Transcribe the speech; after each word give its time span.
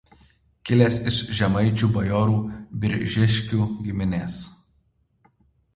Kilęs 0.69 0.95
iš 1.11 1.19
žemaičių 1.39 1.89
bajorų 1.99 2.39
Biržiškų 2.87 3.69
giminės. 3.89 4.43